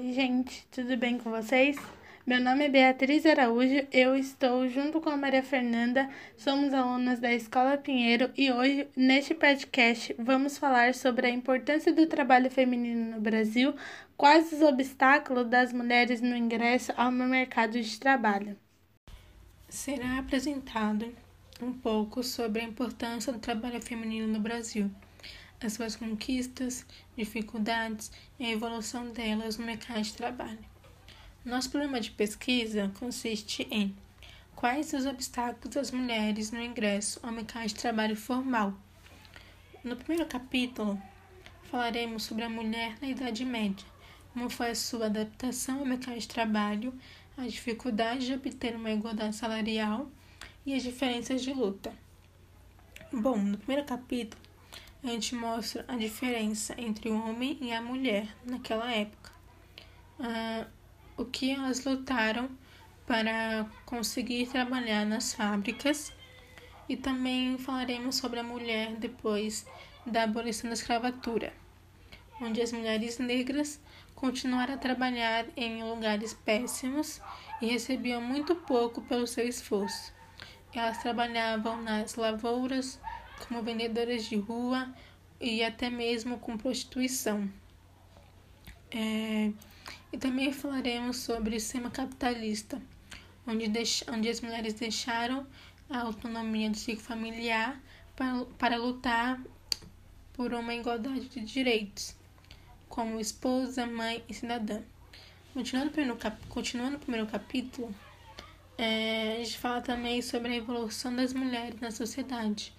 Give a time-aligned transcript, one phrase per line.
[0.00, 1.76] Oi, gente, tudo bem com vocês?
[2.24, 7.34] Meu nome é Beatriz Araújo, eu estou junto com a Maria Fernanda, somos alunas da
[7.34, 13.20] Escola Pinheiro e hoje, neste podcast, vamos falar sobre a importância do trabalho feminino no
[13.20, 13.74] Brasil,
[14.16, 18.56] quais os obstáculos das mulheres no ingresso ao mercado de trabalho.
[19.68, 21.12] Será apresentado
[21.60, 24.88] um pouco sobre a importância do trabalho feminino no Brasil
[25.60, 26.86] as suas conquistas,
[27.16, 30.64] dificuldades e a evolução delas no mercado de trabalho.
[31.44, 33.96] Nosso programa de pesquisa consiste em
[34.54, 38.74] quais os obstáculos das mulheres no ingresso ao mercado de trabalho formal.
[39.82, 41.00] No primeiro capítulo,
[41.70, 43.86] falaremos sobre a mulher na Idade Média,
[44.32, 46.92] como foi a sua adaptação ao mercado de trabalho,
[47.36, 50.10] a dificuldade de obter uma igualdade salarial
[50.66, 51.92] e as diferenças de luta.
[53.12, 54.42] Bom, no primeiro capítulo,
[55.02, 59.32] a gente mostra a diferença entre o homem e a mulher naquela época.
[60.18, 60.66] Ah,
[61.16, 62.50] o que elas lutaram
[63.06, 66.12] para conseguir trabalhar nas fábricas
[66.88, 69.66] e também falaremos sobre a mulher depois
[70.04, 71.52] da abolição da escravatura,
[72.40, 73.80] onde as mulheres negras
[74.14, 77.20] continuaram a trabalhar em lugares péssimos
[77.62, 80.12] e recebiam muito pouco pelo seu esforço.
[80.74, 83.00] Elas trabalhavam nas lavouras,
[83.46, 84.92] como vendedoras de rua
[85.40, 87.50] e até mesmo com prostituição.
[88.90, 89.52] É,
[90.12, 92.80] e também falaremos sobre o sistema capitalista,
[93.46, 93.70] onde,
[94.10, 95.46] onde as mulheres deixaram
[95.90, 97.80] a autonomia do ciclo familiar
[98.16, 99.40] para, para lutar
[100.32, 102.14] por uma igualdade de direitos,
[102.88, 104.80] como esposa, mãe e cidadã.
[105.52, 105.92] Continuando,
[106.48, 107.94] continuando o primeiro capítulo,
[108.76, 112.72] é, a gente fala também sobre a evolução das mulheres na sociedade,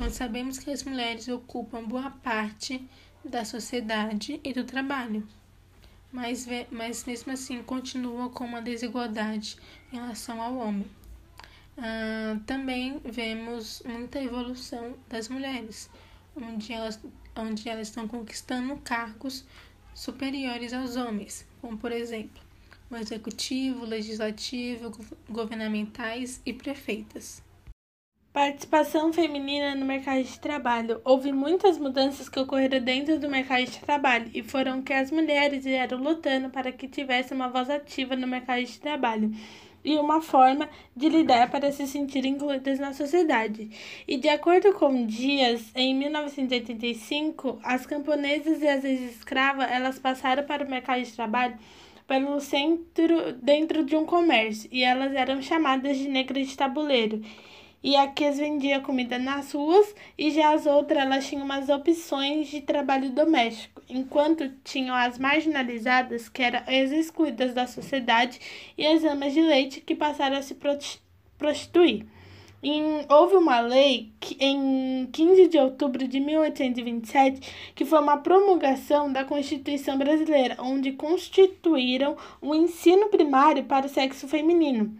[0.00, 2.82] nós sabemos que as mulheres ocupam boa parte
[3.22, 5.28] da sociedade e do trabalho,
[6.10, 9.58] mas, mas mesmo assim continuam com uma desigualdade
[9.92, 10.90] em relação ao homem.
[11.76, 15.90] Ah, também vemos muita evolução das mulheres,
[16.34, 16.98] onde elas,
[17.36, 19.44] onde elas estão conquistando cargos
[19.94, 22.42] superiores aos homens, como por exemplo
[22.90, 24.90] o executivo, legislativo,
[25.28, 27.42] governamentais e prefeitas.
[28.32, 31.00] Participação feminina no mercado de trabalho.
[31.04, 35.64] Houve muitas mudanças que ocorreram dentro do mercado de trabalho e foram que as mulheres
[35.64, 39.32] vieram lutando para que tivesse uma voz ativa no mercado de trabalho
[39.84, 43.68] e uma forma de lidar para se sentir incluídas na sociedade.
[44.06, 50.64] E de acordo com Dias, em 1985, as camponesas e as ex-escravas elas passaram para
[50.64, 51.58] o mercado de trabalho
[52.06, 57.22] pelo centro dentro de um comércio e elas eram chamadas de negras de tabuleiro
[57.82, 62.48] e aqui as vendia comida nas ruas e já as outras elas tinham umas opções
[62.48, 68.38] de trabalho doméstico, enquanto tinham as marginalizadas, que eram as excluídas da sociedade,
[68.76, 70.56] e as amas de leite que passaram a se
[71.38, 72.06] prostituir.
[72.62, 79.10] Em, houve uma lei que, em 15 de outubro de 1827 que foi uma promulgação
[79.10, 84.94] da Constituição Brasileira, onde constituíram o ensino primário para o sexo feminino.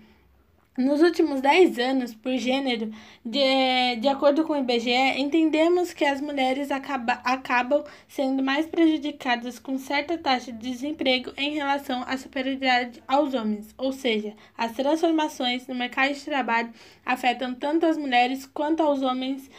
[0.81, 2.91] Nos últimos 10 anos, por gênero,
[3.23, 9.59] de, de acordo com o IBGE, entendemos que as mulheres acaba, acabam sendo mais prejudicadas
[9.59, 15.67] com certa taxa de desemprego em relação à superioridade aos homens, ou seja, as transformações
[15.67, 16.71] no mercado de trabalho
[17.05, 19.51] afetam tanto as mulheres quanto aos homens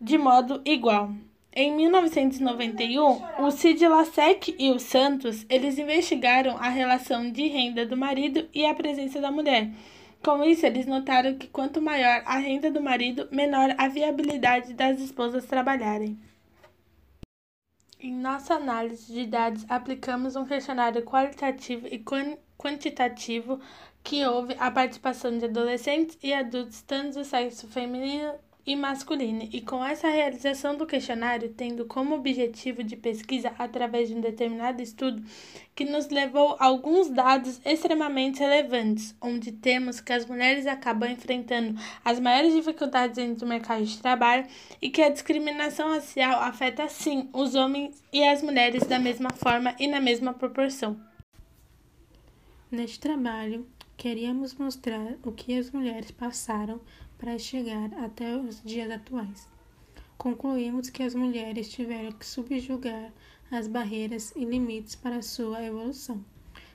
[0.00, 1.10] de modo igual.
[1.52, 7.96] Em 1991, o Cid Lasek e o Santos, eles investigaram a relação de renda do
[7.96, 9.68] marido e a presença da mulher.
[10.22, 15.00] Com isso, eles notaram que quanto maior a renda do marido, menor a viabilidade das
[15.00, 16.20] esposas trabalharem.
[17.98, 22.02] Em nossa análise de dados, aplicamos um questionário qualitativo e
[22.56, 23.60] quantitativo
[24.02, 28.34] que houve a participação de adolescentes e adultos, tanto do sexo feminino
[28.70, 34.14] e masculina, e com essa realização do questionário tendo como objetivo de pesquisa através de
[34.14, 35.20] um determinado estudo
[35.74, 41.76] que nos levou a alguns dados extremamente relevantes, onde temos que as mulheres acabam enfrentando
[42.04, 44.46] as maiores dificuldades dentro do mercado de trabalho
[44.80, 49.74] e que a discriminação racial afeta sim os homens e as mulheres da mesma forma
[49.80, 50.96] e na mesma proporção.
[52.70, 53.66] Neste trabalho,
[54.00, 56.80] queríamos mostrar o que as mulheres passaram
[57.18, 59.46] para chegar até os dias atuais.
[60.16, 63.12] Concluímos que as mulheres tiveram que subjugar
[63.50, 66.24] as barreiras e limites para sua evolução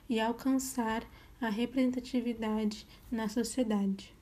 [0.08, 1.02] e alcançar
[1.40, 4.15] a representatividade na sociedade.